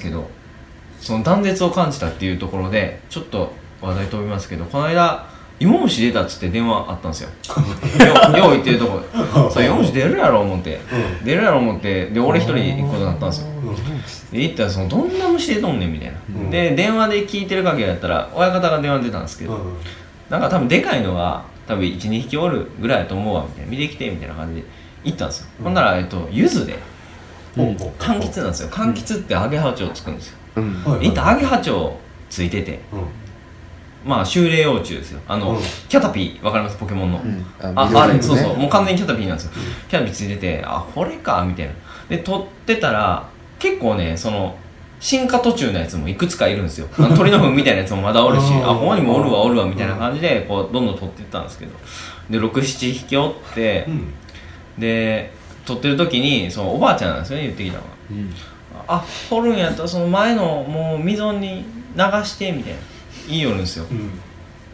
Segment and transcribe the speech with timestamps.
[0.00, 0.28] けど
[1.00, 5.28] その断絶を感じたっていうところでちょっと話題飛びますけどこの間
[5.60, 7.30] 芋虫出たっつって電話あったんですよ。
[8.32, 9.00] よよう言ってるとこ。
[9.50, 10.80] そう芋虫出るやろ思って、
[11.20, 11.24] うん。
[11.24, 12.06] 出るやろ思って。
[12.10, 13.48] で俺一人行くことになったんですよ。
[13.48, 13.74] うん。
[13.74, 16.50] で行ったらそのどんな虫出とんねんみたいな、うん。
[16.50, 19.76] で電話で聞いてる限りだったら親方が電話出たんですけど、うん。
[20.30, 23.70] なんか多分でかいのが多分12匹おるぐらいだと思うわみたいな。
[23.72, 24.66] 見てきてみたいな感じで
[25.02, 26.78] 行ったんですよ、うんほんならえっと柚子でうん
[27.56, 28.68] 柑橘なんですよ。
[28.68, 30.38] 柑橘ってアゲハチョウつくんですよ。
[30.56, 30.84] うん。
[30.84, 31.92] はい行ったらアゲハチョウ
[32.30, 32.80] ついてて。
[32.92, 33.00] うん。
[34.04, 35.20] まあ修霊幼虫ですよ。
[35.26, 35.58] あの、うん。
[35.88, 36.76] キャタピーわかります？
[36.76, 37.44] ポケモンの、うん。
[37.78, 38.56] ああれそうそう。
[38.56, 39.52] もう完全にキャタピーなんですよ、
[39.88, 41.72] キャタピーついててあこれかみたいな。
[42.08, 44.56] で撮ってたら結構ねその
[45.00, 46.88] 進化途中のやつもいくつかいるんですよ。
[47.16, 51.72] 鳥の糞みたいなやつもまだおるしあここにもおるわおるわみたいな感じでこうどんどん撮っていったんですけど。
[52.30, 54.14] で67匹おってうん。
[54.78, 55.32] で
[55.68, 58.34] 撮ってる時にそのおばあちゃんなんですよね言ってきたのがうん。
[58.86, 62.78] あ掘るんやったらその前のもう溝に流してみたいな。
[63.28, 63.86] 言いよるんですよ。
[63.90, 64.10] うん。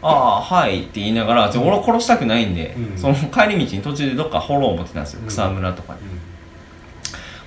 [0.01, 2.97] ああはいって言いながら、じゃあ俺は殺したくないんで、うん。
[2.97, 5.27] その帰り道に途中でどっか掘ろう思ってたんですよ、うん。
[5.27, 5.99] 草むらとかに、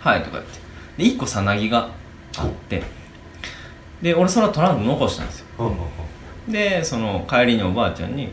[0.01, 0.59] はいとか言って。
[0.99, 1.91] で1個さなぎが
[2.37, 2.83] あって。
[4.03, 5.47] で俺それは取らんと残したんですよ。
[6.49, 8.31] でその帰りにおばあちゃんに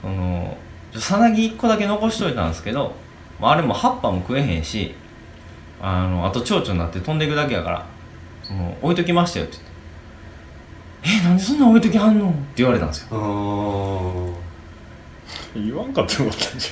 [0.00, 0.56] その
[0.94, 2.94] さなぎ1個だけ残しといたんですけど
[3.40, 4.94] まああれも葉っぱも食えへんし
[5.80, 7.86] あのあと蝶々になって飛んでいくだけやから
[8.42, 9.58] その置いときましたよって
[11.04, 13.16] 言って「えなんでそんな置いときはんの?」って言われたんですよ。
[13.16, 14.48] うん
[15.54, 16.68] 言わんかったよかったんじ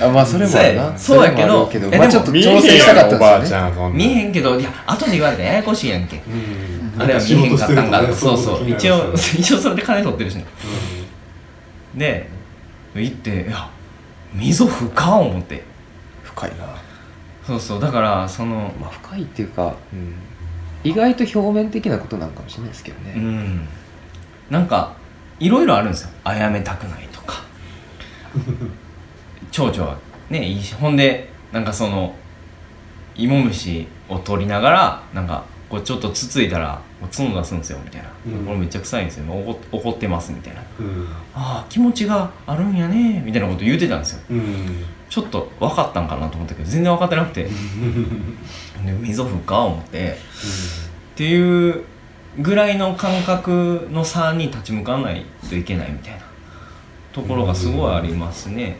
[0.00, 0.98] あまあそれもあるな。
[0.98, 6.16] そうやけどそれもあるえでもまあちょっとゃん調整したかったおばあですよね見えへんけどいや後で言われたらややこしいやんけ。
[6.96, 7.02] うん。
[7.02, 8.14] あれは見えへんかったんか。
[8.14, 8.70] そうそう。
[8.70, 9.12] 一応う。
[9.12, 10.46] ん 一応それで金取ってるしね。
[11.94, 12.28] で
[12.94, 13.68] 行っていや
[14.32, 15.64] 溝深思って
[16.34, 16.66] 深いな。
[17.46, 20.14] そうそうだからそのまあ深いっていうか、うん、
[20.82, 23.68] 意外と表面的なことなのかもしれないですけどうね、ん。
[24.50, 24.96] なんか
[25.38, 26.10] いろいろあるんですよ。
[26.24, 27.42] あやめたくないとか。
[29.50, 29.98] 蝶々は
[30.30, 32.14] ねいいしほんでなんかその
[33.14, 36.80] 芋虫を取りながらなんかこうちょっとつついたら
[37.12, 38.46] 角出すんですよみたいな、うん。
[38.46, 39.26] これめっちゃ臭いんですよ。
[39.26, 40.62] 怒怒ってますみたいな。
[40.80, 41.08] うん。
[41.34, 44.22] ああ気持ちがあるんやねみたいなこと言うてたんですよ。
[44.30, 47.44] うんちょっと分かったんかなと思ったけど全然分かってなくて。
[48.84, 50.10] で溝吹か思って。
[50.10, 51.84] っていう
[52.40, 56.18] ぐらいの感覚の差に立ち向かわないといけないみたいな
[57.12, 58.78] ところがすごいありますね。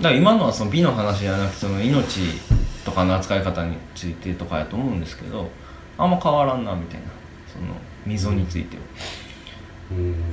[0.00, 2.20] だから今のはその美の話じゃなくてその命
[2.84, 5.50] とかの扱い方についてとかやと思うんですけど
[5.98, 7.06] あんま変わらんなみたいな。
[7.52, 7.74] その
[8.06, 8.82] 溝については。
[9.16, 9.21] うん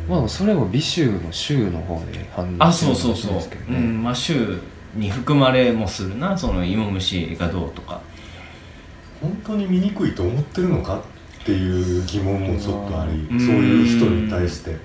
[0.08, 4.60] まあそれも美州の州の方で判あ断そうそうそう、ですけどね、うんまあ州
[4.96, 8.02] に含まれもするなその芋虫がどうとか。
[9.22, 11.00] 本当に醜いと思ってるのか
[11.42, 13.40] っていう疑問もちょっとありうん。
[13.40, 14.78] そういう人に対して。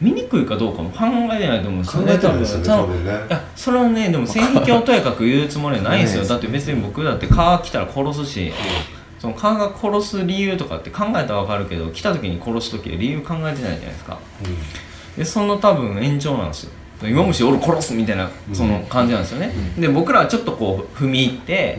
[0.00, 2.86] 見にくいかどうかも考えてないと思うんですよね考えてないですよね多分。
[2.86, 3.12] 多分ね。
[3.12, 6.24] いやそれはねでも性癖をとやかく言うつもりはないんですよ。
[6.26, 8.52] だって別に僕だって蚊来たら殺すし
[9.20, 14.18] その蚊が殺す理由とかって考えたら分かるけど来た時に殺す時は理由考えてないじゃないですか。
[15.16, 16.72] でその多分延長なんですよ。
[17.02, 21.78] 芋虫俺殺すみたいなその感じなんですよね、で僕らはちょっとこう踏み入って、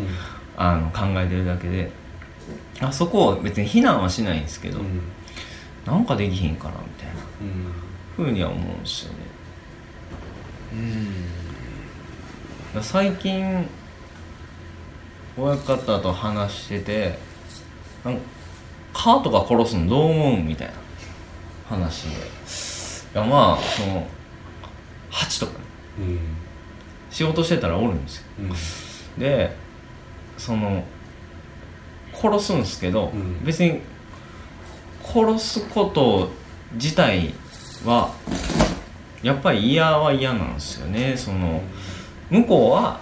[0.58, 1.92] あの考えてるだけで
[2.80, 5.02] あそこを別に非難はしないんですけど、うんうん。
[5.86, 7.14] なんかできひんかなみたいな
[8.18, 8.26] うん。
[8.26, 9.18] ふうには思うんですよね。
[12.76, 12.84] うん。
[12.84, 13.68] 最近
[15.38, 17.20] 親方と話してて
[18.04, 18.22] なんか
[18.94, 20.74] 蚊とか殺すのどう思うんみたいな
[21.70, 22.10] 話で。
[22.10, 24.08] いやまあその
[25.10, 25.60] 蜂とかね。
[26.00, 26.20] うん。
[27.10, 28.24] 仕事してたらおるんですよ。
[28.40, 29.20] うん。
[29.20, 29.56] で
[30.38, 30.84] その
[32.14, 33.44] 殺すんですけど、うん。
[33.44, 33.82] 別に
[35.04, 36.30] 殺すこと
[36.74, 37.34] 自体
[37.86, 38.14] は
[39.22, 41.16] やっぱり嫌は嫌なんですよね。
[41.18, 41.62] その
[42.30, 43.00] 向こうは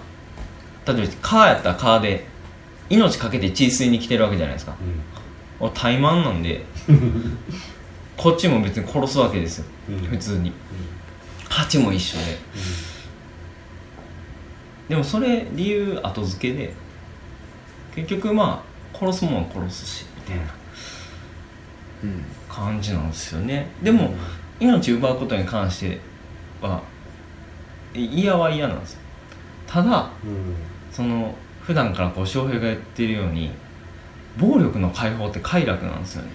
[0.86, 2.26] 例えばカーやったらカーで
[2.90, 4.76] 命かけて血吸いに来てるわけじゃないですか。
[5.60, 6.64] 俺怠慢なんで。
[8.16, 9.64] こっちも別に殺すわけですよ。
[9.88, 9.98] うん。
[10.00, 10.52] 普通に。
[11.48, 12.38] 蜂も一緒で。
[14.90, 16.74] でもそれ理由後付けで
[17.94, 18.62] 結局ま
[18.94, 20.42] あ殺すもんは殺すしみたいな
[22.04, 22.24] うん。
[22.48, 23.68] 感じなんですよね。
[23.82, 24.12] でも
[24.58, 26.00] 命奪うことに関して
[26.60, 26.82] は
[27.94, 29.00] い嫌は嫌なんですよ。
[29.66, 30.54] ただうん。
[30.92, 33.50] その普段からこう翔平が言ってるように
[34.38, 36.30] 暴力の解放って快楽なんですよね。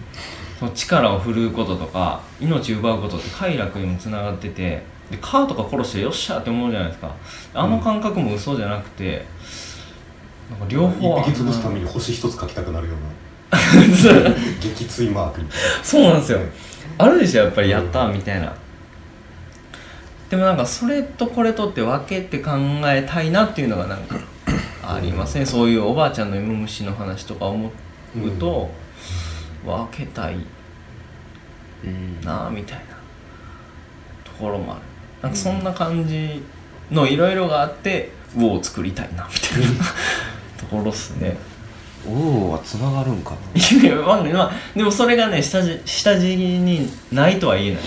[0.58, 7.14] その力を振るうこととか命奪うことって快楽にもつながっててでカーとか殺してよっしゃって思うじゃないですか。
[7.54, 9.24] あの感覚も嘘じゃなくて
[10.50, 13.10] なんか両方あ一匹潰すために星一つ描きたくなるような。
[14.60, 15.42] 撃墜マーク
[15.82, 16.40] そうなんですよ。
[16.98, 18.52] あるでしょやっぱりやったーみたいな、
[20.28, 22.52] でもなんかそれとこれとって分けて考
[22.84, 24.16] えたいなっていうのがなんか
[24.94, 27.70] ありますね、そういうおばあちゃんの芋虫の話とか思
[28.16, 28.70] うと、
[29.64, 30.36] 分けたい
[31.84, 32.84] うんなあみたいな
[34.24, 34.82] ところもある。
[35.22, 36.42] なんかそんな感じ
[36.90, 39.84] のいろいろがあって「ウォーを作りたいなみたいな
[40.58, 41.36] ところっすね。
[42.08, 47.82] おおはつながるんかいやまあまあでもそれがね下地下地にないとは言えない。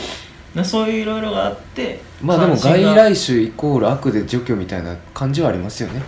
[0.54, 6.04] なそういういろいろがあってなまあでも外来種イコール悪で除去みたいな感じはありますよね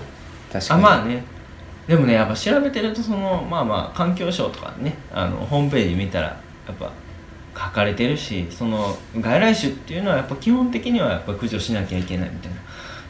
[0.59, 0.81] 確かに。
[0.81, 1.23] あまあね。
[1.87, 6.27] でもねやっぱ調べてるとそのまあまあ環境省とかねあのホームページ見たら
[6.67, 6.91] やっぱ
[7.55, 12.57] 書かれてるしその外来種っていうのはやっぱ基本的にはやっぱ駆除しなきゃいけないみたいな。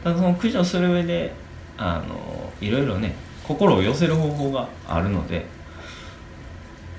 [0.04, 1.34] ただその駆除する上で
[1.78, 5.46] あのいろいろね心を寄せる方法があるので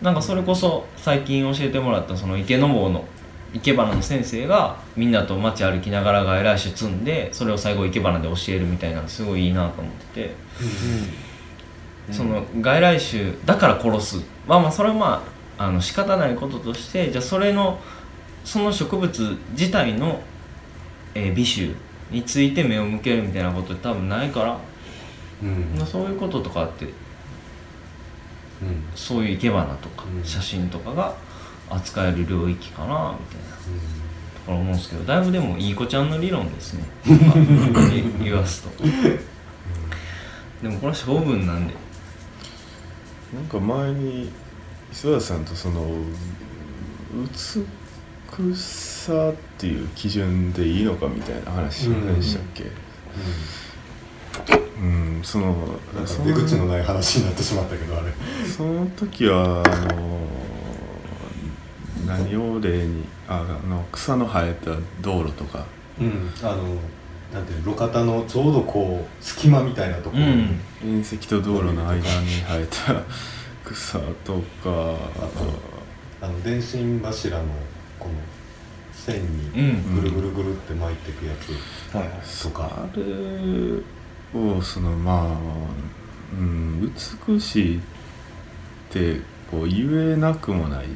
[0.03, 3.05] なんかそれこそ最近教えてもらったその池の坊の
[3.53, 10.35] 生け花の先生がみんなと街歩きながら外来種積んでそれを最後生け花で教えるみたいなのすごいいいなと思ってて。
[12.13, 14.25] その外来種だから殺す。
[14.47, 15.25] まあまあそれはま
[15.59, 17.81] ああの仕方ないこととしてじゃあそれの
[18.45, 20.21] その植物自体の、
[21.15, 21.71] えー美種
[22.11, 24.59] について目を向けるみたいなことって多分ないから、
[25.43, 25.75] うん。
[25.77, 26.93] まあ、そういうこととかあってうん。
[28.95, 30.25] そういう生け花とかうん。
[30.25, 31.17] 写真とかが
[31.71, 33.57] 扱える領域かなみたいな。
[33.57, 36.85] ところ思うんですけどだいぶでもいい子ちゃんの理論ですね。
[37.05, 37.33] ま
[37.83, 38.71] あ言言わすと。
[40.63, 41.75] でもこれは勝負なんで。
[43.35, 44.31] なんか前に
[44.93, 45.85] 磯田さんとその
[47.13, 52.71] 美しさっていう基準でいいのかみたいな話しましたっけ？
[54.81, 55.57] うん、その
[55.93, 58.13] なんかそ出口のない話になってしまったけどあれ。
[58.47, 60.21] その時はあの
[62.07, 64.71] 何を例にああの草の生えた
[65.01, 65.65] 道路とか。
[66.01, 66.77] うんあの
[67.33, 70.23] なんていうの路肩のちょうどこう隙間みたいなところ。
[70.23, 70.61] に、うん。
[70.85, 73.03] 縁石と道路の間に生えた
[73.65, 74.41] 草とか。
[74.65, 74.97] あと
[76.21, 77.45] あの電信柱の
[77.99, 78.15] この
[78.93, 79.95] 線うにん。
[79.95, 81.33] ぐるぐるぐるって巻いていくや
[82.23, 83.03] つとか、あれ
[84.39, 85.37] をそのまあ、
[86.33, 86.93] うん、
[87.27, 87.81] 美しいっ
[88.91, 89.21] て
[89.51, 90.87] こう言えなくもない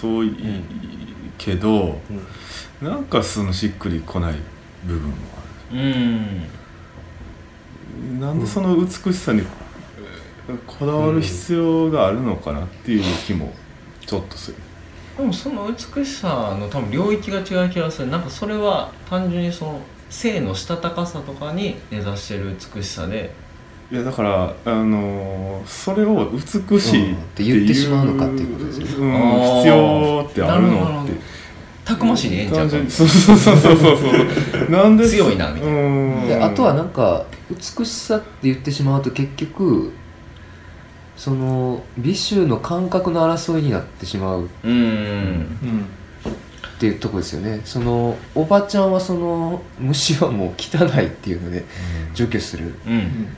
[0.00, 0.64] そうい、ん
[1.38, 2.00] けど
[2.80, 4.34] なんかそのしっくりこない
[4.84, 5.16] 部分も
[5.70, 5.82] あるう
[8.16, 9.42] んなんでその美しさに
[10.66, 13.52] こだわる必要があるのかなっていう気も
[14.06, 14.56] ちょっとする。
[15.16, 23.32] でもその美しさの多分領域が違う気がするなんかそれは単純にその性のしたたかさとかに根ざしてる美しさで
[23.92, 29.56] いやだからあのーそれを美しいっていう、うんって言ってしまうのかっていうことですようんあー。
[29.58, 31.12] 必要ってあるなるほどなのって
[31.84, 32.90] たくましいでええんちゃうか単純に。
[32.90, 33.96] そうそうそうそうそう。
[33.96, 35.78] そ うなんで強いなみたいな。
[35.78, 35.80] う
[36.24, 36.26] ん。
[36.26, 39.92] であとはなんか美しさって言ってしまうと結局
[41.16, 44.46] その美醜の感覚の争いになってしまう。
[44.46, 45.46] っうん。
[46.80, 47.60] ていうとこですよね。
[47.64, 51.64] そのおばちゃんはその虫はもう汚いっていうので
[52.14, 52.74] 除去する。
[52.84, 53.00] うん。
[53.24, 53.30] で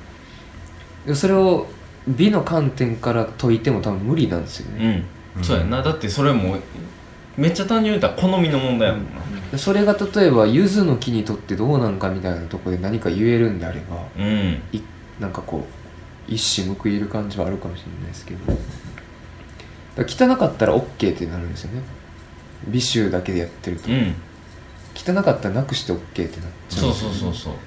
[1.14, 1.66] それを
[2.06, 5.04] 美の観点から解いても多分無理なんですようね、
[5.38, 5.44] ん。
[5.44, 5.82] そうやな。
[5.82, 6.56] だってそれも
[7.36, 9.10] めっちゃ単純に言ったら好みの問題やもんな。
[9.52, 14.60] でそれが例えば柚子の木にとってどうなんかみたいなところで何か言えるんであればうん。
[14.72, 14.80] い
[15.20, 15.66] なんかこ
[16.28, 18.40] う一矢報いる感じはあるかもしれないですけど。
[20.06, 21.82] 汚かったら OK ってなるんですよね。
[22.68, 24.14] 美醜だけでやってると、うん。
[24.94, 26.30] 汚かったらなくして OK ってなっ
[26.68, 27.52] ちゃそうそうそうそう。
[27.52, 27.58] で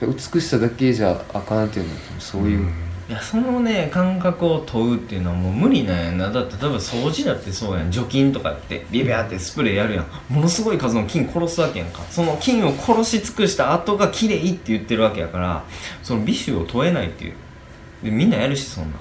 [0.00, 2.70] 美しさだけじゃあかんっていうのはそういう、
[3.08, 6.30] いやそのね感覚を問うっていうのはもう無理なんやな。
[6.30, 7.90] だって例えば掃除だってそうやん。
[7.90, 10.06] 除菌とかってビビャーってスプレーやるやん。
[10.32, 12.02] ものすごい数の菌殺すわけやんか。
[12.10, 15.64] その菌を殺し尽くした後が綺麗って言ってるわけやから
[16.02, 17.34] その美醜を問えないっていう。
[18.04, 18.98] でみんなやるしそんな。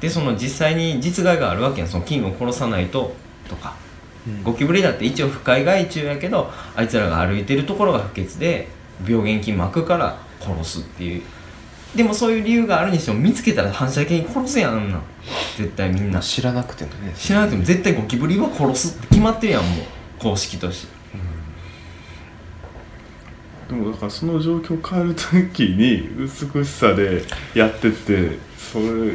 [0.00, 1.88] でその実際に実害があるわけやん。
[1.88, 3.14] その菌を殺さないと
[3.48, 3.74] とか。
[4.26, 4.42] うん。
[4.42, 8.68] ゴキブリだって一応不快害虫やけどあいつらが歩いてるところが不潔で
[9.06, 11.22] 病原菌巻くから殺すっていう。
[11.94, 14.98] でもそういう理由があるにしても見つけたら反射的に殺すやんあんな。
[14.98, 15.02] ん
[15.56, 16.20] 絶対みんな。
[16.20, 17.12] 知らなくてもね。
[17.16, 19.98] 知らなくても絶対ゴキブリは殺すって決まってるやんもう。
[20.18, 20.97] 公式として
[23.68, 27.22] でもだからその状況を変える時に美しさで
[27.54, 29.12] やってってそれう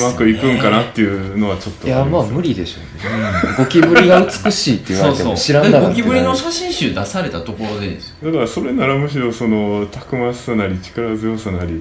[0.00, 3.56] まくいくんかなっていうのはちょっといやまあ無理でしょうね。
[3.56, 5.66] ゴキブリが美しいって言われても知ら。
[5.66, 11.80] んだろうでゴキブリの写真集出されたところでですよだからそれならむしろそのたくましさなり力強さなりっ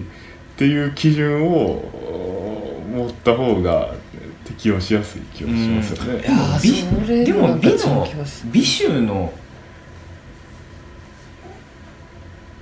[0.58, 3.94] ていう基準を持った方が
[4.46, 7.24] 適用しやすい気がしますよね。
[7.24, 8.08] でも美の
[8.52, 9.34] 美醜の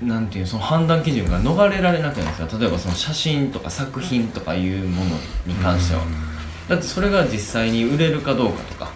[0.02, 5.12] なんていうその判断基準が逃れられなくないですか例えばその写真とか作品とかいうもの
[5.46, 6.04] に関しては、
[6.70, 8.92] だってそれが実際に売れるかどうかとか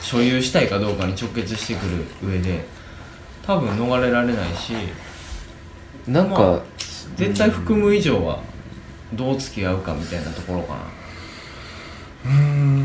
[0.00, 2.64] 所有したいかどうかに直結してくる上で
[3.44, 4.72] 多分逃れられないし
[6.06, 6.76] なんか、まあ
[7.16, 8.40] 絶対含む以上は
[9.14, 10.80] どう付き合うかみたいなところかな。
[12.26, 12.76] うーん。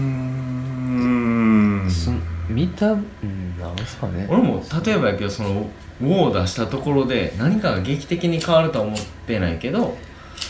[1.90, 2.12] そ
[2.48, 4.28] 見たうんなんですかね。
[4.30, 5.66] 俺も例えばやけどその「ウォー」
[6.04, 9.98] を出したところで何かが劇的に変わるとは思ってないけど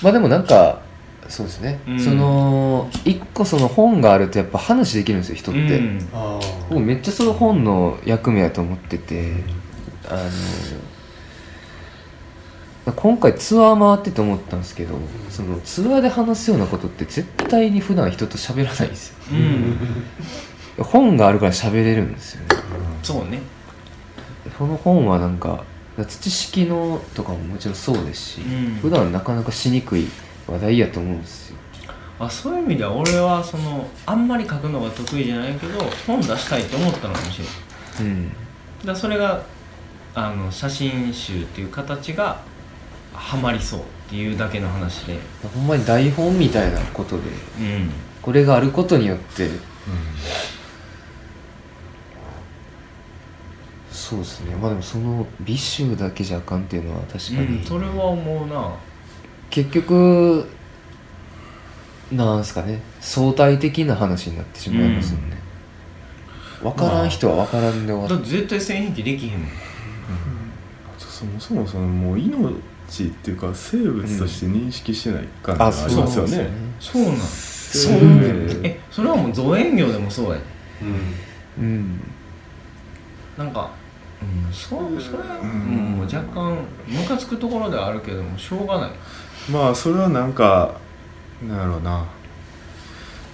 [0.01, 0.81] まあでもなんか
[1.27, 1.99] そうですね、うん。
[1.99, 6.09] その一個その本があるとやっぱ話できるんですよ人って、うん。
[6.13, 6.39] あ
[6.69, 9.31] 僕めっちゃその本の役目やと思ってて
[10.09, 10.29] あ
[12.85, 14.95] の今回ツアー回ってて思ったんですけど
[15.29, 19.15] そのツアーで話すようなことって絶対に普段人と喋らないんですよ。
[19.31, 19.35] う
[20.81, 20.83] ん。
[20.83, 22.47] 本があるから喋れるんですよね。
[23.03, 23.39] そうね
[24.57, 25.63] その本はなんか
[25.97, 28.75] 土式のとかももちろんそうですし、うん。
[28.81, 30.07] 普段なかなかしにくい
[30.47, 31.57] 話題やと思うんですよ。
[32.19, 38.31] あそういう意味では俺はそのあんまり書くのが得意じゃないけど本出したいと思ったのかもしれないうん。
[38.85, 39.43] だそれが
[40.13, 42.41] あの写真集っていう形が
[43.13, 45.19] ハマりそうっていうだけの話で。
[45.53, 47.23] ほんまに台本みたいなことで
[47.59, 47.91] うん。
[48.21, 49.49] これがあることによって
[54.11, 54.53] そうですね。
[54.55, 57.63] まあでもその美醜だけじゃあかんっていうのは確かに、うん。
[57.63, 58.75] それは思うな。
[59.49, 60.45] 結局
[62.11, 62.81] なんすかね。
[62.99, 65.37] 相対的な話になってしまいますよね、
[66.61, 69.49] 分からん人は分からんで終わっだって絶対線引きできへんもん。
[70.99, 76.49] そもそもそのもう命っていうか生物として認識してない感じがあありそうますよね。
[76.81, 77.93] そうなんそう
[78.63, 80.37] えそれはもう造園業でもそうや。
[80.37, 80.43] で
[80.81, 81.63] うん。
[81.63, 82.01] うん。
[83.37, 83.71] なんか
[84.21, 84.53] うん。
[84.53, 85.49] そうそれは、うん、
[85.97, 88.91] もう若干ムカつくところではあるけどもしょうがない。
[89.51, 90.79] まあそれはなんか
[91.41, 91.91] なんだろうな、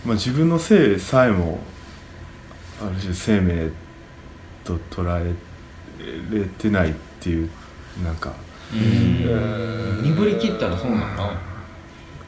[0.05, 1.59] まあ、自分の性さえも
[2.81, 3.71] ある種生命
[4.63, 5.33] と捉え
[6.31, 7.49] れてないっていう
[8.03, 8.33] なんか
[8.73, 10.03] うん。
[10.03, 11.39] 鈍り切ったらそうなんか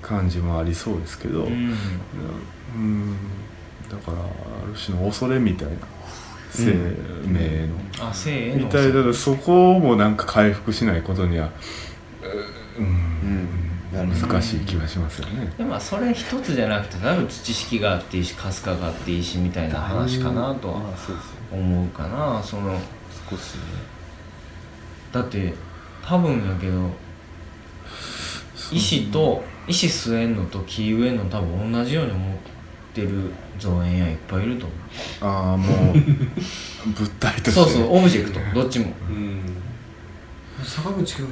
[0.02, 1.76] 感じもありそうですけど、うん。
[2.76, 3.16] うん。
[3.90, 4.22] だからあ
[4.68, 5.76] る種の恐れみたいな
[6.50, 6.74] 生
[7.28, 11.52] 命の、あ生みたいだとそこもなんか回復しないことには
[12.78, 13.70] ううん。
[13.92, 15.52] 難しい気がしますよね。
[15.58, 20.82] でもまあそれ一つじゃなくて多分土式があっていいし春日があっていいしみたいな話かなとは
[21.52, 22.42] 思うかな。
[22.44, 22.80] その
[23.12, 23.64] そこっすね。
[25.12, 25.54] だって
[26.06, 26.92] 多分やけど
[28.72, 32.52] 石と石据えんのと木植えんの多分同じように思って
[32.96, 34.66] る造園屋いっぱいいると
[35.22, 35.96] 思ああもう
[36.98, 37.62] 物体として。
[37.62, 38.94] うそうそうオブジェクトどっちも。
[39.10, 39.42] うん。
[40.64, 41.28] 坂口君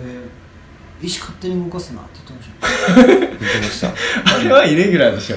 [1.02, 2.48] 石勝手に動かすなって言って
[2.96, 3.94] ました言ってました。
[4.36, 5.36] あれはイレギュラーでしょ。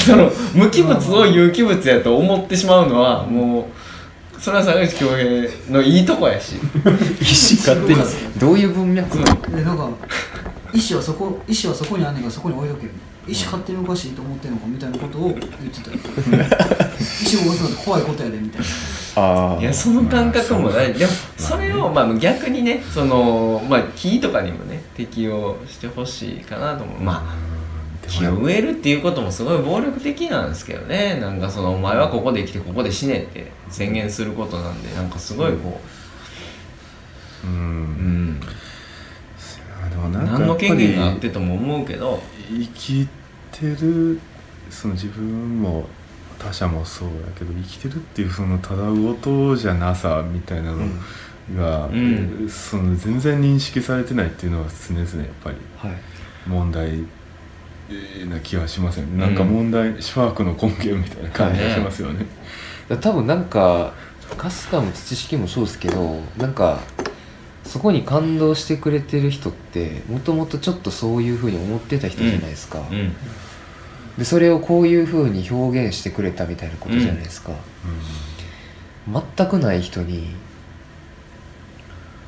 [0.00, 3.70] その無機物を有機物やと思ってしまうのはも
[4.36, 6.56] うそれは坂口恭平のいいとこやし。
[7.20, 8.00] 石勝手に。
[8.38, 9.24] どういう文脈で
[9.64, 9.90] なんか
[10.72, 12.92] 石はそこ石はそこにあんねんからそこに置いとけよ
[13.28, 15.90] 石勝手に動かしていいと思ってんのかみたいなことを言ってた。
[15.90, 15.98] よ
[16.98, 18.66] 石を動かすのって怖いことやでみたいな。
[19.16, 27.00] ああいやその感覚もないでもそれをまあ逆にねそのまあ木とかにもね適用してほしいかなと思う。
[27.00, 27.48] まあ
[28.08, 31.18] 木を植えるっていうこともすごい暴力的なんですけどね。
[31.20, 35.80] なんかそのお前はここで生きてここで死ねって宣言することなんでなんかすごいこ
[37.44, 38.36] うう、うん。
[38.36, 38.46] ん、で
[39.96, 42.22] もなんか何の権限があってとも思うけど。
[42.50, 43.06] 生き
[43.52, 44.20] てる
[44.70, 45.86] その自分も
[46.38, 50.86] 他者もそうだけど生きてるっていうそのただごとじゃなさみたいなの
[51.56, 52.48] が、ん。
[52.48, 55.96] その全然認識されてないっていうのは常々やっぱりはい。
[56.46, 57.04] 問題
[58.28, 62.26] な気はしません、なんか問題シュワークの根源みたいな感じがしますよね。
[62.88, 63.92] だ多分なんか
[64.36, 66.80] 春日も土式もそうですけどなんか
[67.68, 73.12] そこに感動してくれてる人ってもともとちょっとそういうふうに思ってた人じゃないですか、うん
[74.18, 77.52] でそれをこういうふうに表現してくれたみたいなことじゃないですか、
[79.06, 80.34] 全くない人に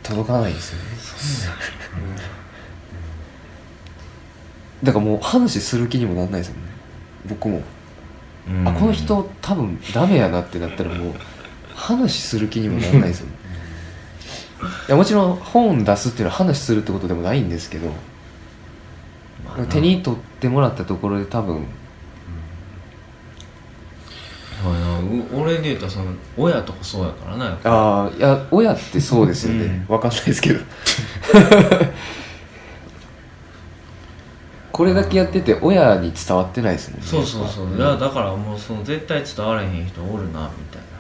[0.05, 0.85] 届かないですよね。
[4.85, 4.93] だ。
[4.93, 6.69] からもう話する気にもなんないですもんね。
[7.29, 7.63] 僕も、
[8.49, 8.69] うん。
[8.69, 11.15] あこの人多分ダメやなってなったらもう
[11.75, 13.40] 話する気にもなんないですよね
[14.89, 17.89] いやもちろん本出すっていうのは話するってことでもないんですけど、
[19.45, 19.67] まあな。
[19.67, 21.67] 手に取ってもらったところで多分
[24.63, 25.03] そうやなう
[25.43, 29.95] 俺で言うとその親とかそうやからなやっぱああいや親ってそうですよね、うん。
[29.95, 30.61] わかんないですけど。
[34.73, 37.07] これだけやってて親に伝わってないですもんね。
[37.07, 37.79] そうそうそう。
[37.79, 40.91] だだからもうその絶対伝わらへん人おるなみたいな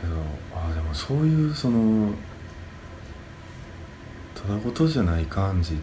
[0.00, 0.14] けど
[0.54, 2.10] あでもそういうその
[4.34, 5.76] ただ事じゃない感じ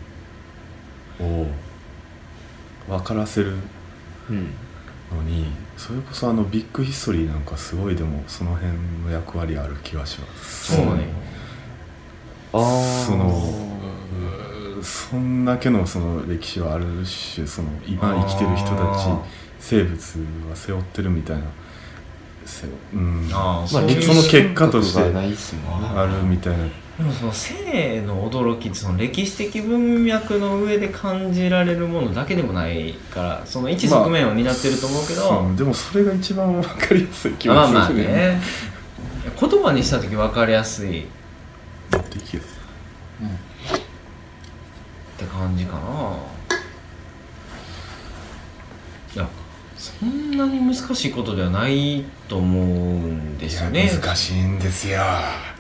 [1.20, 1.46] を
[2.88, 3.54] 分からせる
[4.30, 4.50] うん。
[5.16, 5.46] のに
[5.78, 8.74] それこそあのビッグヒストリーなんかすごいでもその辺
[9.06, 10.76] の役割ある気がします。
[10.76, 11.08] そうね。
[12.52, 13.54] ああその
[14.82, 16.86] そんだけのその歴史はある
[17.36, 18.78] 種その今生きてる人たち
[19.08, 19.22] あ
[19.60, 19.94] 生物
[20.50, 21.44] は背負ってるみたいな
[22.46, 23.30] せうん。
[23.32, 23.88] ああまあその
[24.24, 26.66] 結果としてあるみたいな。
[26.98, 38.40] でもその性の驚きってその歴史的文脈の上で感じられるものだけでもないからその一側面を担ってると思うけど、うんでもそれが一番分かりやすい気まあまあがするね。
[39.40, 41.06] 言葉にした時分かりやすい。
[41.06, 41.06] っ
[42.10, 42.44] できる。
[45.18, 45.80] て感じかな
[49.16, 49.28] いや
[49.84, 52.64] そんなに難しいことではないと思う
[53.00, 53.92] んですよね。
[54.02, 55.02] 難しいんですよ。
[55.02, 55.54] あ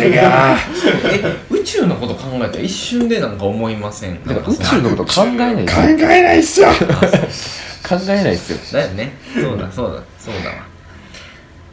[0.00, 0.56] れが。
[1.12, 4.24] え宇宙のこと考えたら一瞬でなんか思いません？
[4.24, 5.56] だから宇宙のこと考えない。
[5.56, 6.68] です考よえないっすよ。
[7.86, 9.12] 考えないですよだよね。
[9.34, 10.56] そうだそうだそうだわ。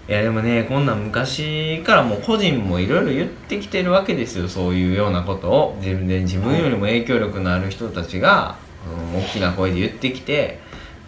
[0.10, 4.50] いやでもねこんなん昔からもう個人もいろいろ言ってきてるわけですよ。
[4.50, 5.78] そういうようなことを。
[5.80, 8.58] 自分で自分よりも影響力のある人たちが、
[9.14, 10.60] うん大きな声で言ってきて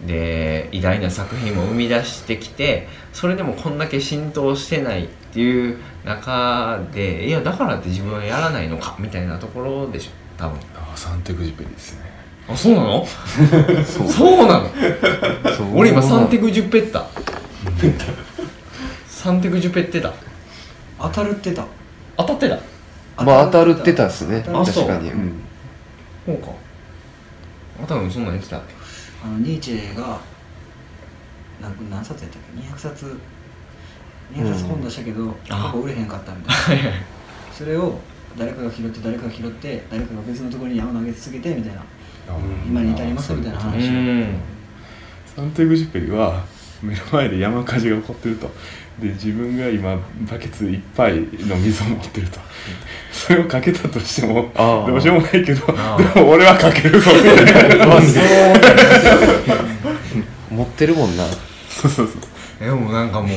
[0.06, 10.58] で偉大な作品も生み出してきてそれでもこんだけ浸透してないっていう中でいやだからって自分はやらないのかみたいなところでしょ多分。
[10.74, 12.10] あサンテグジュペリですね。
[12.48, 13.06] あそうなの？
[13.84, 14.46] そう。
[14.48, 14.68] なの？
[15.56, 15.78] そう。
[15.78, 17.06] 俺今サンテクジュペッタ。
[19.06, 20.12] サンテクジュペッテだ
[20.98, 21.64] 当たるってた。
[22.16, 22.58] 当たってた？
[23.22, 24.44] まあ当たるってたっすね。
[24.48, 24.86] あそう。
[24.86, 25.10] 確かに。
[25.12, 25.40] うん。
[26.26, 26.48] そうか。
[27.84, 28.58] あ多分そんなん言ってた。
[28.58, 28.74] っけ
[29.24, 30.20] あのニーチェが
[31.60, 33.16] 何何冊やったっけ？200冊。
[34.34, 36.90] 200冊本出したけど、あほぼ売れへんかったみたいな。
[37.52, 37.98] それを
[38.36, 41.82] 誰かが拾って誰かが拾って誰かが別のところに山投げ続けてみたいな。
[42.66, 44.34] 今に至りますみたいなう話ん。
[45.36, 46.44] サンテグジュペリは
[46.82, 48.50] 目の前で山火事が起こってると。
[49.00, 49.96] で自分が今
[50.30, 52.38] バケツいっぱいの水を持ってると。
[53.10, 57.86] それをかけたとしてもどうしようもないけどあでも俺はかけるぞみたいな。
[60.50, 61.24] 持ってるもんな。
[61.68, 62.64] そうそうそう。
[62.64, 63.30] でもなんかもう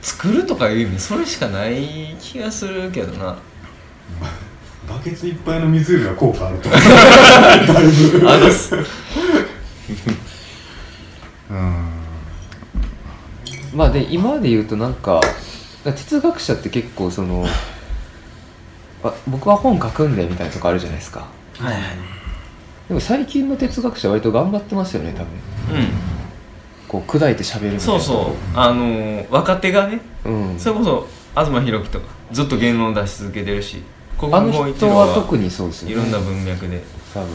[0.00, 3.36] 作るとかいう意味それしかない気がするけどな。
[4.88, 6.80] バケツいっぱいの水よりは効果あると思う。
[8.28, 8.74] あのす
[11.50, 11.99] うん
[13.74, 15.20] まあで今で言うとなんか
[15.84, 17.46] 哲学者って結構その
[19.02, 21.26] あ僕は本書くんでみたいなとこあるじゃないですか。
[21.58, 21.82] はいはい。
[22.88, 25.26] でも最近の哲学者は割と頑張ってますよね多分。
[25.26, 25.28] う
[26.88, 27.94] こう砕いて喋るみんたいな。
[27.94, 28.34] そうそう。
[28.54, 33.82] あのー若手がねう、うん、それこそ東博樹とかずっと言論を出し続けてるし
[34.18, 35.94] 国あの語一人郎はは特にそうですよね。
[35.94, 36.82] いろんな文脈で。
[37.14, 37.28] 多分。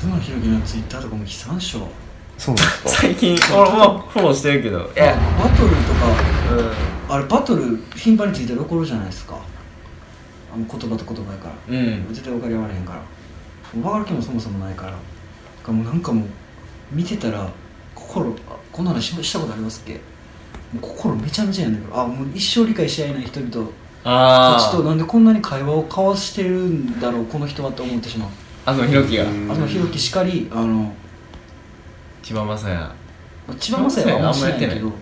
[0.00, 1.80] 東博樹のツイッターとかも悲惨症
[2.38, 2.88] そうなんですか？
[2.88, 4.78] 最近俺もフォローしてるけど。
[4.78, 5.14] いや。
[5.38, 6.12] バトルとか
[7.10, 9.36] うあれバトル頻繁についてる怒るじゃないですか。
[10.54, 11.74] あの言葉と言葉やから。
[11.74, 12.06] んうん。
[12.08, 13.02] 絶対分かり合われへんから。
[13.74, 14.94] 分かる気もそもそもないから。
[15.62, 16.28] かもうなんかもう
[16.92, 17.50] 見てたら
[17.94, 19.94] 心あこんな話ししたことありますっけ？
[19.94, 20.00] も
[20.76, 22.00] う心めちゃめちゃやねんけど。
[22.00, 23.70] あもう一生理解し合えない人々
[24.04, 28.28] たあちとなんでこんなに会話を交わしてるんだろうこの人はって思ってしまう。
[28.64, 29.24] あ東博樹が。
[29.54, 30.92] 東博樹しかりあの
[32.28, 33.56] 千葉雅也。
[33.58, 34.58] 千葉雅也はあんましない。
[34.58, 34.92] けど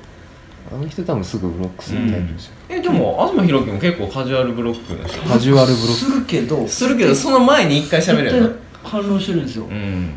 [0.72, 9.64] あの人多分すぐブロックするタイプですよ、えでも東博樹も結構カジュアルブロックカジュアルブロッするけどするけどその前に一回喋るよな反論してるんですよ。
[9.64, 10.14] う、ん。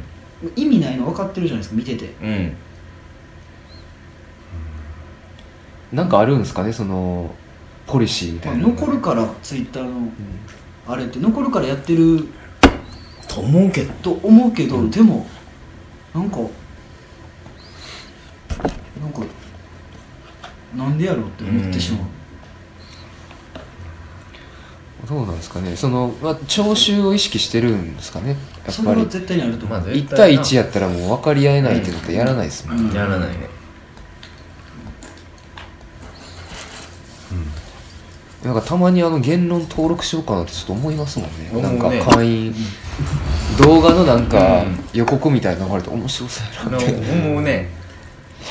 [0.56, 2.14] 意味ないの分かってるじゃないですか見てて。
[2.22, 2.56] うん。
[5.90, 7.34] クなんかあるんですかねその
[7.88, 8.68] ポリシーみたいな。
[8.68, 10.12] 残るからツイッターの
[10.88, 11.20] あれって。
[11.20, 12.28] 残るからやってる。
[13.28, 13.94] と思うけど。
[13.94, 15.26] と思うけど、でも
[16.14, 16.38] なんか
[19.02, 19.22] なんか
[20.76, 22.02] なんでやろうって思ってしまう、
[25.08, 25.76] どうなんですかね。
[25.76, 28.36] その、まあ、聴衆を意識してるんですかね。
[28.66, 32.94] やそれはっぱり絶対にあると思う、まあ1対1やったらもう分かり合えないってことやらないですもん、うん。
[32.94, 33.50] やらないね。
[38.44, 41.52] なんかたまにあの言論登録しようかなってちょっと思いますもんね。
[41.62, 42.56] なんか思うね会員、
[43.62, 44.80] 動画のなんかうん。
[44.94, 46.94] 予告みたいなの流れて面白そうやなって。
[46.94, 47.79] 思うね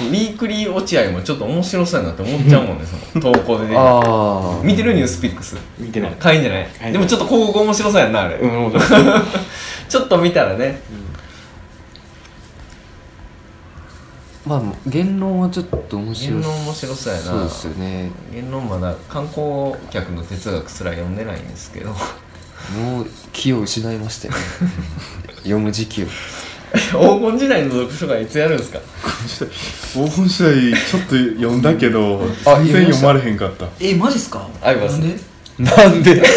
[0.00, 3.76] ウィークリー落合もちょっと面白そうやなって思っちゃうもんねその投稿でね。
[3.76, 5.56] ああ見てるニュースピックス。
[5.78, 6.12] 見てない。
[6.12, 8.72] 会員じゃない、はいでもちょっと広告面白そうやんなあれ、うん
[9.88, 10.80] ちょっと見たらね。
[14.46, 17.24] まあ言論はちょっと面言白論面白そうやな。
[17.24, 18.10] そうですよね。
[18.32, 21.90] 言論まだ観光客の哲学すら読んでないんですけど。
[22.76, 24.40] もう気を失いましたよね。
[25.38, 26.06] 読む時期を
[26.92, 28.78] 黄金時代の読書会いつやるんですか？
[29.94, 33.66] 黄金時代ちょっと読んだけどあ全然読まれへんかった。
[33.80, 34.46] えマジっすか？
[34.62, 34.98] あります。
[34.98, 35.18] なんで？
[35.58, 36.22] なんで？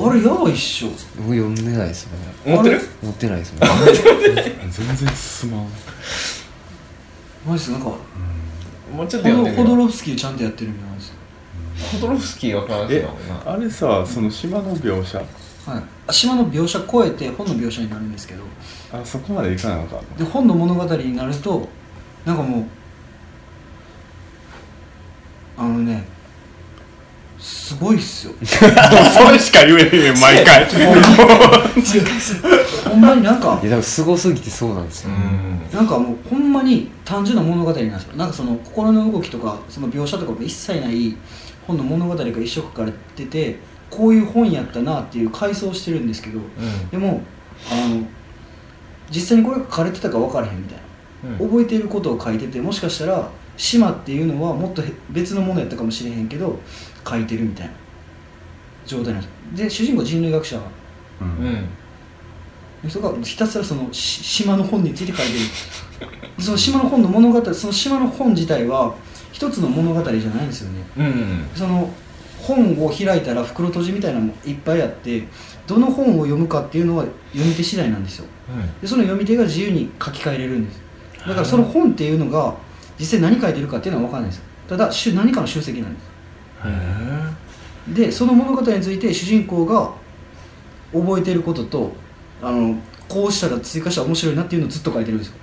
[0.00, 0.88] あれやばいっしょ。
[0.88, 2.12] もう読んでないですね。
[2.46, 2.80] 持ってる？
[3.02, 3.68] 持ってないですもん
[4.70, 5.66] 全然進まん。
[7.46, 9.66] マジっすなんかもうちょっと読んでみよう。
[9.66, 11.14] ホドロフスキーちゃんとやってるみたいなんですよ。
[11.92, 13.06] ホドロフスキーわからんしえ
[13.46, 15.20] なあれさその島の描写
[15.68, 15.82] はい。
[16.06, 18.42] あ島の描写超えて本の描写になるんですけど。
[18.92, 21.68] あそこまでいかなあかんので本の物語になると
[22.24, 22.64] なんかもう
[25.58, 26.06] あのね
[27.38, 28.32] すごいっすよ。
[28.42, 30.66] それしか言えへんよ毎回。
[32.84, 35.76] ほんまになんかいやでもすごすぎてそうなんですよ、うん。
[35.76, 38.16] なんかもうほんまに単純な物語なんですよ。
[38.16, 41.14] なんかその心の動きとかその描写とかも一切ない
[41.66, 43.58] 本の物語が一生書かれてて
[43.90, 46.40] こういう本やったなっていう回想してるんですけど
[46.90, 47.22] でも
[47.70, 48.06] あの
[49.10, 50.84] 実際にこれが書かれてたか分からへんみたいな。
[51.30, 51.48] うん。
[51.48, 56.58] 覚えていることを書いててもしかしたら島っていうのはもっとへ別のものやったかもしれへんけど
[57.08, 57.72] 書いてるみたいな。
[58.86, 59.62] 状態なんです。
[59.62, 60.56] で主人公は人類学者。
[60.56, 60.60] う
[61.20, 61.30] うん。
[61.30, 61.68] ん
[62.82, 65.38] の人がひたすらそのし島の本について書いてる。
[66.38, 68.94] その島の本の物語その島の本自体は
[69.32, 70.84] 一つの物語じゃないんですよね。
[70.96, 71.48] うん。
[71.54, 71.90] その
[72.48, 75.24] 本を開いたら袋閉じみたいなのもいっぱいあって
[75.66, 78.24] どの本を読むかっていうのは読み手次第なんですよ。
[78.80, 80.80] でその読み手が自由に書き換えれるんです。
[81.26, 82.54] だからその本っていうのが
[82.98, 84.38] 実際何書いてるかっていうのは分かんないです。
[84.40, 86.08] よただ何かの集積なんです。
[87.94, 89.92] でその物語について主人公が
[90.92, 91.92] 覚えてることと
[92.42, 92.76] あの
[93.08, 95.34] こうしたら追加したら面白いなっていうのをずっと書いてるんですよ。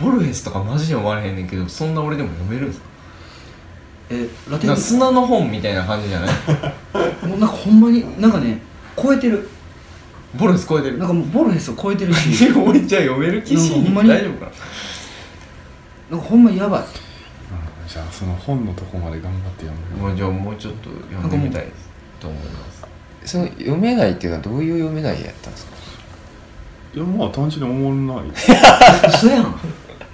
[0.00, 2.86] ボルヘスとかマジで読まれへんねんけどそんな俺でも読めるんですか？
[4.10, 4.68] えラテン？
[4.68, 6.30] なんか砂の本みたいな感じじゃない？
[7.26, 8.60] もうなんかほんまになんかね
[8.96, 9.48] 超えてる。
[10.36, 10.98] ボルヘス超えてる？
[10.98, 12.50] なんかもうボルヘスを超えてるし。
[12.54, 14.08] 俺じゃあ読める気しなんかほんまに？
[14.08, 14.52] 大丈夫かな？
[16.10, 16.84] なんかほんまやばい。
[17.88, 21.88] じゃあその本のとこまで頑張って読むもうじゃあもうちょっと読んでみたいです
[22.20, 22.86] と思います。
[23.24, 25.72] その読めないっていうのはどういう読めないやったんですか？
[26.94, 28.30] いやまあ単純におもろない。
[29.08, 29.44] 嘘やん。
[29.44, 29.46] い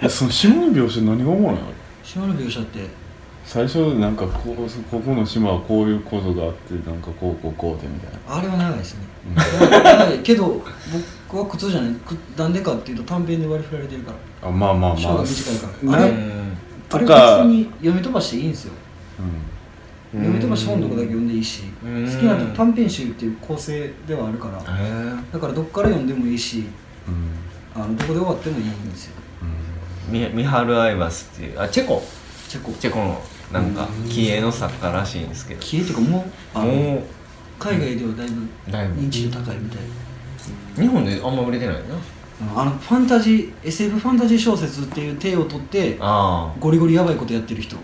[0.02, 1.62] やその島の描写何がおもろいの？
[2.04, 2.80] 島の描写って
[3.52, 4.56] 最初なんかこう
[4.90, 8.38] ここの島はこういうことがあってなんかこうこうこうでみたいな。
[8.38, 9.00] あれは長いですね。
[9.36, 10.18] 長い。
[10.20, 10.62] けど
[11.30, 11.94] 僕は苦痛じゃない。
[11.96, 14.12] くなんでかっていうと短編で割り振られてるか
[14.42, 14.48] ら。
[14.48, 14.96] あまあまあまあ。
[14.96, 15.92] 章が短いから。
[15.92, 16.56] なあれうん
[16.92, 18.72] あれ別に読み飛ばしていいんですよ。
[20.14, 22.06] う読み飛ばして本とかだけ読んでいいしうん。
[22.06, 24.62] 好きな短編集っていう構成ではあるから
[25.30, 27.82] だからどっから読んでもいいしんうん。
[27.82, 29.12] あのどこで終わってもいいんですよ。
[30.08, 32.02] ミミハル・アイバスっていうあチェコ。
[32.48, 32.72] チェコ。
[32.72, 33.20] チェコの
[33.52, 35.60] なんか気鋭の作家らしいんですけど。
[35.60, 37.02] 消えっていうかもうあのも
[37.58, 38.28] 海外ではだい
[38.88, 39.78] ぶ認知度高いみたい。
[40.76, 41.80] 日本であんま売れてないな。
[41.80, 41.86] うん
[42.56, 47.76] あのファンタジー SF ファンタジー小説っていう体を取ってあゴリゴリやばいことやってる人。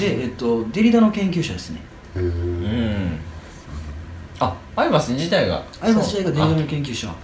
[0.00, 1.80] で、えっと、デリダの研究者ですね。
[2.16, 3.18] あうん。
[4.40, 5.62] あアイバス自体が。
[5.80, 7.08] アイバス自体がデリダの研究者。
[7.08, 7.14] あ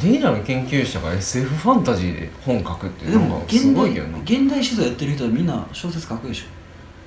[0.00, 4.18] デイラの研究者が SF ファンタジーで本書くっていうでものがす現代ごいけどな。
[4.20, 6.44] 現代思想やってる人はみんな小説書くでしょ。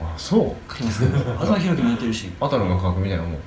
[0.05, 0.71] あそう？
[0.71, 1.17] 書きますけど。
[1.17, 2.31] 東博樹もやってるし。
[2.39, 3.37] アタルが書くみたいなもん。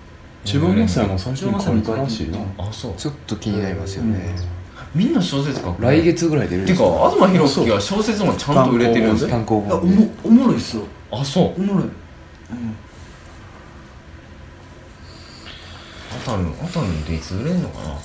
[0.44, 2.94] 千葉雅也も最初に書いたらしいなあそう。
[2.96, 4.36] ちょっと気になりますよね、
[4.94, 9.18] みんな小説書く来月ぐらい出るんてか東博樹は小説もちゃんと売れてるんで。
[9.20, 10.82] すよ単行いやお本でもおもろいっすよ。
[11.10, 11.54] あそう。
[11.56, 11.90] おもろい、うん、
[16.12, 17.98] アタルアタルっていつ売れんのかな？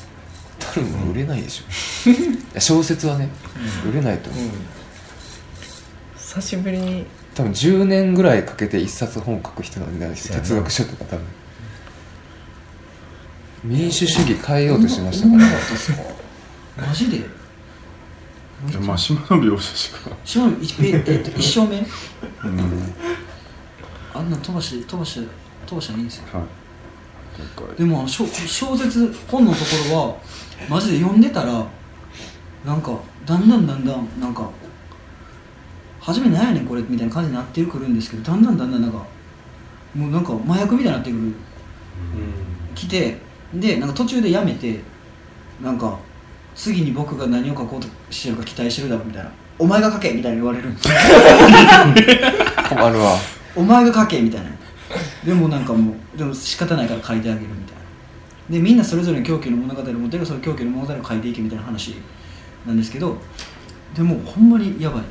[0.73, 2.10] 多分売れないでしょ。
[2.10, 2.15] い
[2.53, 3.29] や小説はね、
[3.89, 4.43] 売れないと思う。
[6.17, 7.05] 久しぶりに。
[7.36, 10.43] 多分10年ぐらいかけて一冊本書く人なんでそうやな。
[10.43, 11.25] 哲学書とか多分。
[13.63, 16.88] 民主主義変えようとしてましたから。
[16.88, 17.17] マジで？
[18.67, 20.12] じゃあまあ島の描写しか。
[20.25, 21.77] 島の一ペえっと一章目？
[21.77, 21.86] うん。
[24.13, 25.27] あんなん飛ばして飛ばして
[25.67, 26.25] 通したらいいんですよ。
[26.34, 26.43] はい
[27.78, 30.17] でも小小説本のところは
[30.69, 31.65] マジで読んでたら
[32.65, 32.91] なんか
[33.25, 34.49] だんだんだんだんなんか
[35.99, 38.97] 初めなんやねんこれみたいな感じになってくるんですけどだんだんだんだんなんか
[39.95, 41.34] もうなんか麻薬みたいになってくる。
[42.75, 43.17] 来て
[43.54, 44.80] でなんか途中でやめて
[45.62, 45.97] なんか
[46.56, 49.32] 次に僕が何を書こうとしてるか期待してるだろうみたいな。
[49.58, 50.69] お前が書けみたいに言われる。
[50.69, 50.95] んですよ
[52.69, 53.17] 困るわ。
[53.56, 54.49] お前が書けみたいな
[55.25, 57.79] でもなんかもうでも仕方ないから書いてあげるみたいな。
[58.49, 61.95] でみんなそれぞれの狂気の物語を持ってるその狂気の物語を書いていけみたいな話
[62.65, 63.17] なんですけど
[63.95, 65.03] でもほんまにやばい。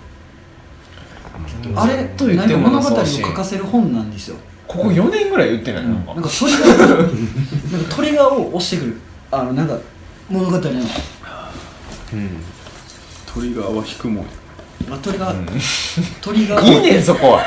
[1.76, 4.36] あれと言っても何か物語を書かせる本なんですよ。
[4.66, 6.02] ここ4年ぐらい言ってないなん。
[6.02, 8.96] かなんかトリガーなんかトリガーを押してくる。
[9.30, 9.78] あのなんか
[10.28, 10.64] 物語の、うん。
[13.26, 14.30] トリガーは引くもんや
[14.86, 15.46] まあ、トリガー、うん。
[16.20, 17.44] トリガーいいねんそこは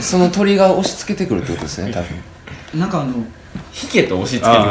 [0.00, 2.80] その鳥が押し付けてくるってことですね多分。
[2.80, 3.24] なんかあの引
[3.90, 4.70] けと押し付けてくる。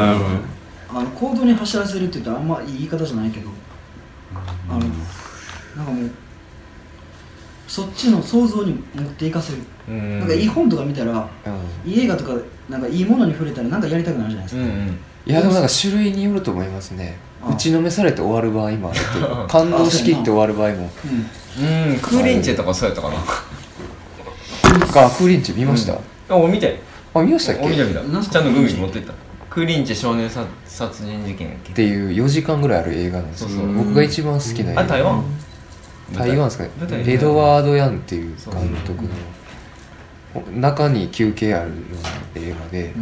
[0.90, 3.50] あの行動に走らせるって言ったらあんまいい言い方じゃないけど。
[4.70, 6.12] あのなんかもう
[7.68, 10.20] そっちの想像に持っていかせる、うん。
[10.20, 11.92] なんかいい本とか見たらうん。
[11.92, 12.34] いい映画とか
[12.68, 15.00] なんかいいものに触れたらなんかやりたくなるじゃないですか、うんうん。
[15.26, 17.18] いやでもなんか種類によると思いますね。
[17.20, 19.24] あ打ちのめされて終わる場合もあるっていう。
[19.48, 20.90] か感動しきって終わる場合も。
[21.60, 21.90] うん。
[21.92, 22.00] うん。
[22.00, 23.16] クーリンチェとかそうやったかな。
[23.16, 25.94] あクーリンチ見ました、
[26.30, 26.82] あ俺見て。
[27.14, 27.62] あ見ましたっけ？
[27.66, 28.14] 俺見た見た。
[28.14, 29.14] なんすかちゃんとグミ持ってった。
[29.50, 31.72] クーリンチェ少年殺殺人事件やっけ？
[31.72, 33.50] っていう4時間ぐらいある映画なんですよ。
[33.50, 33.74] そうそう。
[33.74, 34.82] 僕が一番好きな映画。
[34.82, 35.24] あ台湾？
[36.16, 36.38] 台？
[36.38, 36.64] 湾ですか？
[36.66, 37.10] ね舞台？
[37.14, 39.10] エドワード・ヤンっていう監督の。
[40.56, 41.76] 中に休憩あるよ
[42.36, 42.94] うな映画で、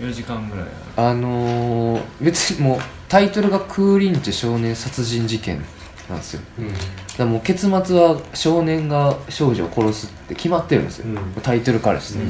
[0.00, 0.66] 4時間ぐらい
[0.96, 2.78] ああのー、別にもう
[3.12, 5.62] タイトルが「クーリンチェ少年殺人事件」
[6.08, 6.40] なんですよ。
[6.58, 6.74] だか
[7.18, 11.42] らもう結末は少年が少女を殺すって決まってるんですよ、うん。
[11.42, 12.20] タイトルからして、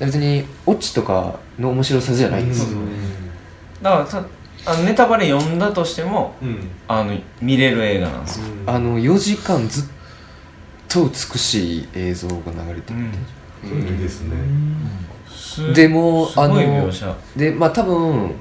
[0.00, 2.86] 別にオチとかの面白さじゃないんですよ、る
[3.80, 4.26] だからさ
[4.64, 6.34] あのネタバレ読んだとしても
[6.88, 8.46] あの見れる映画なんですよ。
[8.66, 9.84] あの4時間ずっ
[10.88, 12.34] と美しい映像が
[12.64, 12.98] 流れてる、
[13.62, 14.36] そういいですね。
[15.28, 16.92] すでもすごいあの
[17.36, 18.34] でまあ多分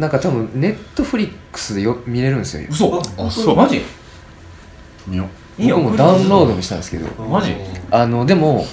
[0.00, 2.66] なんか多分ネットフリックスでよ見れるんですよ。
[2.70, 3.02] 嘘？
[3.18, 3.82] あそうマジ？
[5.06, 5.76] 見よいいよ。
[5.76, 7.06] 僕もダウンロードもしたんですけど。
[7.24, 7.54] マジ？
[7.90, 8.64] あのでも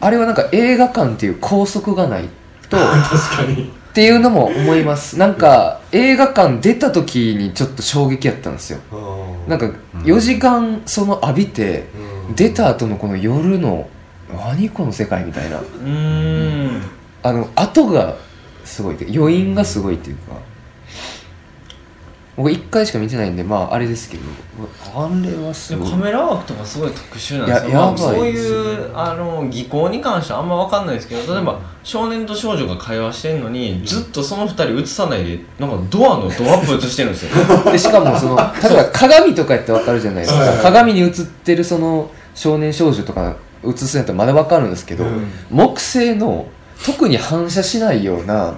[0.00, 2.28] あれはなんか映画館っていう拘束がない
[2.68, 3.72] と 確かに。
[3.92, 5.18] っていうのも思います。
[5.18, 8.80] なんか映画館出た時にちょっと衝撃やったんですよ。
[9.46, 9.70] なんか
[10.02, 11.84] 4時間その浴びて
[12.34, 13.88] 出た後のこの夜の
[14.34, 15.58] 何この世界みたいな。
[15.58, 16.82] うーん。
[17.22, 18.16] あの後が
[18.64, 20.32] すごいって余韻がすごいっていうか
[22.34, 24.22] 僕1回しか見てないんでまああれですけど。
[24.94, 25.90] あれはすごい。
[25.90, 27.70] カメラワークとかすごい特殊なんですよ。
[27.72, 37.30] まそうですよいうあの技巧に関してはあんま分かんないですけど例えば少年と少女が会話してんのにずっとその二人映さないでなんかドアのドアップ映してるんですよ。
[37.70, 40.62] でしかもその 例えば鏡とかやってわかるじゃないですか。
[40.62, 41.10] 鏡に映っ
[41.44, 45.04] てるその少年少女とか映すんやったらまだわかるんですけど、
[45.50, 46.46] 木製の
[46.84, 48.54] 特に反射しないような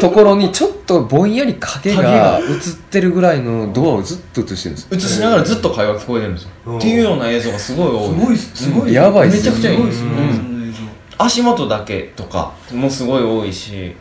[0.00, 2.10] ところにちょっとぼんやり影影が。
[2.10, 2.46] が映っ
[2.90, 4.96] てるぐらいのドアをずっと映してるんですよ。
[4.96, 6.78] 映しながらずっと会話聞こえてるんですよ、うん。
[6.78, 8.08] っていうような映像がすごい多い。
[8.08, 10.14] すごいすごい、やばいっすよめちゃくちゃいいですよ、うん。
[10.14, 13.94] その映像足元だけとかもすごい多いし。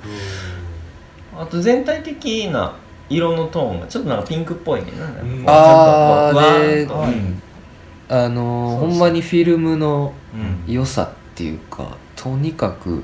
[1.39, 2.73] あと全体的な
[3.09, 4.87] 色のトーンがちょっとなんかピンクっぽいね。
[5.45, 7.47] あーちょっとこうわーで
[8.09, 10.73] あのほんまにフィルムのうん。
[10.73, 13.03] 良さっていうかとにかく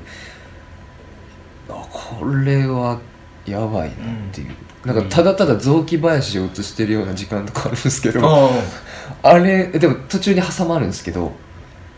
[2.04, 3.00] これは
[3.46, 3.96] やばいなっ
[4.32, 4.54] ていう、
[4.86, 8.50] なんかただただ雑木林を映してるような時間とかあるんですけどあ
[9.22, 11.32] あれでも途中に挟まるんですけど。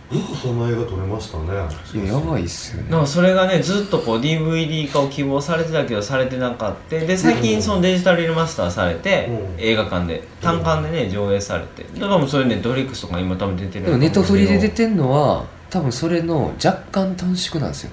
[0.09, 1.47] よくその映画撮れましたね。
[1.93, 2.91] いややばいっすよね。
[2.93, 9.61] なんかそれがねずっとこう DVD 化を希望されてたけどされてなかったで最近そのデジタルリマスターされてうん。
[9.61, 11.83] 映画館で単館でね上映されて。
[11.83, 17.91] だからもうそれネットフリックスとか今多分出てるでもネットフリで出ててんのは多分それの若干短縮なんですよ。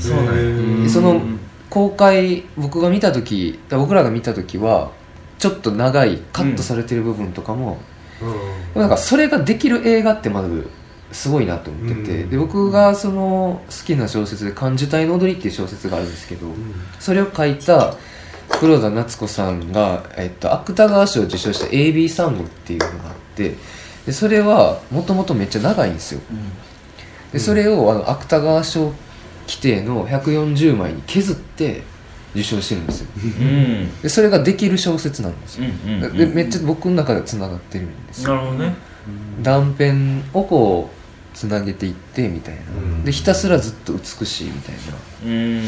[0.00, 0.42] そうなんや。
[0.42, 1.20] んでその
[1.74, 4.92] 公開僕が見た時僕らが見た時は
[5.40, 7.78] ちょっと長いカットされてる部分とかも、
[8.20, 8.26] で
[8.76, 10.70] もなんかそれができる映画ってまず
[11.10, 12.30] すごいなと思ってて、うん。
[12.30, 16.46] で僕がその好きな小説で「漢字体の踊り」っていう小説があるんですけど、
[17.00, 17.94] それを書いた
[18.48, 23.56] 黒田夏子さんが、えっと、芥川賞を受賞した AB サンゴっていうのがあって
[24.06, 26.20] でそれはもともとめっちゃ長いんですよ。
[27.32, 28.92] でそれをあの芥川賞
[29.46, 31.82] 規定の140枚に削って
[32.34, 33.08] 受賞してるんですよ。
[33.16, 34.00] うん。
[34.02, 38.24] でそれができる小説なんですよ、うんうんでめっちゃ僕の中でつながってるんです。
[38.24, 38.74] よなるほどね。
[39.42, 39.92] 断片
[40.38, 43.04] をこうつなげていってみたいな、うん。
[43.04, 44.80] でひたすらずっと美しいみたいな。
[45.26, 45.62] うん。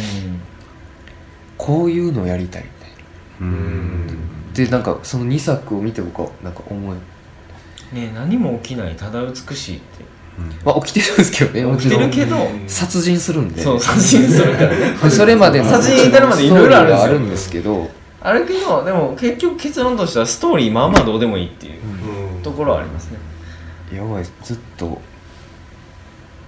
[1.57, 2.91] こういうのをやりたいみたい
[3.41, 3.47] な。
[3.47, 4.37] うん。
[4.57, 6.97] でなんかその2作を見て僕はなんか思い
[7.93, 10.05] ね何も起きないただ美しいって
[10.65, 13.63] まあ起きてるんですけどねも起きてるけど殺人するんで。
[13.63, 14.69] そう殺人するから。
[14.71, 17.91] ねでそれまでの殺人に至るまでいろいろあるんですけど。
[18.21, 21.81] あるけどでも結局結論としてはストーリーまあまあどうでもいいっていう
[22.35, 22.43] うん。
[22.43, 23.19] ところはありますね。
[23.95, 25.01] やばいずっと。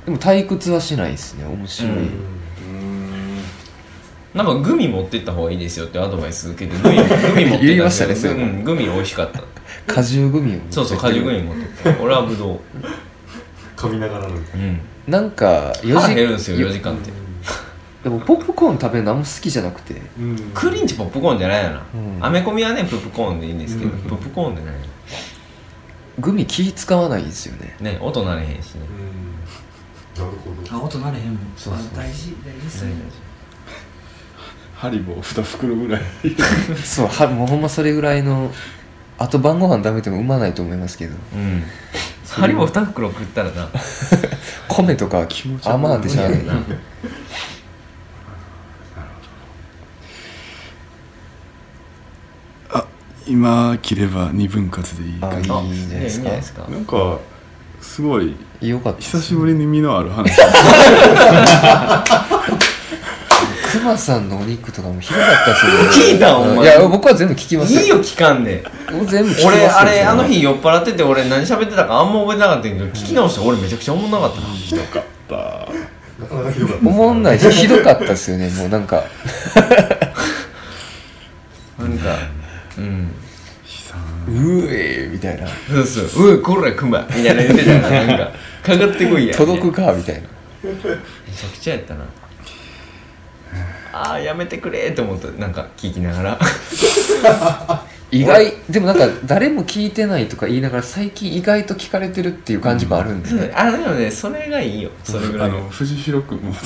[0.04, 1.44] でも退屈はしないですね。
[1.46, 2.18] 面白い、うん。
[4.34, 7.08] なんかグミ持ってった方がいいですよってアドバイス受けてグミグミ
[7.46, 9.42] 持ってったましたねそれうんグミ美味しかった。
[9.86, 12.60] 果汁グミをそうそう果汁グミ持ってった俺はブドウ
[13.78, 14.80] 噛みながらのうん。
[15.06, 17.10] なんか4腹時減るんですよ4時間って。
[18.02, 20.02] でもポップコーン食べるのあんま好きじゃなくて。
[20.18, 22.24] うんクリンチポップコーンじゃないよな、うん。
[22.24, 23.98] アメコミはねポップコーンでいいんですけど、うん。
[24.00, 24.74] ポップコーンでない。
[26.18, 27.76] グミ気使わないんですよね。
[27.80, 28.80] ね音なれへんしね。
[30.16, 30.76] なるほど。
[30.76, 31.38] あ音なれへんもん。
[31.56, 31.82] そうそう。
[31.94, 32.92] あ大事大事ですね。
[34.74, 36.02] ハリボー2袋ぐらい。
[36.84, 38.52] そうはもうほんまそれぐらいの
[39.18, 41.14] あと晩ご飯食べてもうまないと思いますけど。
[41.34, 41.62] うん
[42.30, 43.68] ハリボー2袋食ったらな。
[44.68, 46.54] 米とか気持ち甘ってしゃあないな。
[52.70, 52.84] あ
[53.26, 55.60] 今切れば2分割でいいあいいかな。
[55.60, 56.20] いいんじゃないですか。
[56.20, 56.62] いじゃないですか。
[56.68, 57.18] なんか
[57.80, 60.32] すごいよかったです久しぶりに身のある話
[63.70, 65.72] クマさんのお肉とかもひどかったですよ
[66.08, 66.12] ね。
[66.12, 66.64] 聞いたんお前。
[66.64, 68.64] いや僕は全部聞きますいいよ聞かんで。
[68.92, 69.62] 僕全部聞きますよ。
[69.62, 74.40] 俺あれあの日酔っ払ってて俺何喋ってたかあんま覚えてなかったけど聞き直して俺めちゃくちゃ思んなかった。
[74.40, 75.36] なひどかった。
[75.36, 78.48] なかなかひどかった思んないしひどかったですよね。
[78.50, 79.04] もうなんか。
[81.78, 82.16] なんか
[82.76, 83.14] うん。
[84.30, 85.46] うえーみたいな。
[85.68, 88.30] そうそう「うわこらクマ」みたいな言ってたよななんか。
[88.62, 89.34] かかってこいや。
[89.34, 90.20] 届くかみたいな。
[90.62, 92.04] めちゃくちゃやったな
[94.00, 96.38] ああやめてくれって思ったなんか聞きながら。
[98.10, 98.54] 意外。
[98.70, 104.90] でもなんか誰も聞いてないとか言いながら最近意外と聞かれてるっていう感じもあるんでね、あでもねそれがいいよ。
[105.04, 105.50] それぐらい。
[105.50, 106.54] あの藤代君も。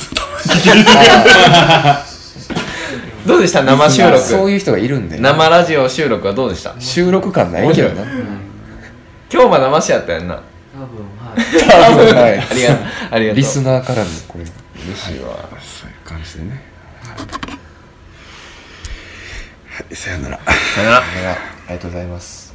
[3.26, 3.62] どうでした？
[3.62, 4.18] 生収録。
[4.18, 6.74] そういう人がいるんで、生ラジオ収録はどうでした？
[6.78, 8.02] 収録感ないけどな。
[9.32, 10.34] 今日も生しやったやんな。
[10.74, 10.86] 多分
[11.18, 11.40] はい。
[11.68, 12.38] 多分はい。
[12.38, 12.86] ありがとう。
[13.12, 13.36] ありがとう。
[13.36, 14.44] リスナーからのこれ。
[14.84, 15.36] 嬉しいわ。
[15.60, 16.71] そういう感じでね
[19.68, 20.40] はい、さよなら。
[20.74, 21.52] さよなら。
[21.66, 22.54] ありがとうございます